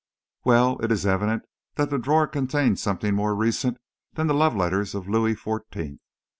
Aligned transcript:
"Well, 0.43 0.79
it 0.79 0.91
is 0.91 1.05
evident 1.05 1.43
that 1.75 1.91
the 1.91 1.99
drawer 1.99 2.25
contains 2.25 2.81
something 2.81 3.13
more 3.13 3.35
recent 3.35 3.77
than 4.13 4.25
the 4.25 4.33
love 4.33 4.55
letters 4.55 4.95
of 4.95 5.07
Louis 5.07 5.35
Fourteenth. 5.35 5.99